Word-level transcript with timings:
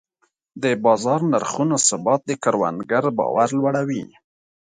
د 0.63 0.65
بازار 0.85 1.19
نرخونو 1.31 1.75
ثبات 1.87 2.21
د 2.25 2.31
کروندګر 2.43 3.03
باور 3.17 3.49
لوړوي. 3.59 4.03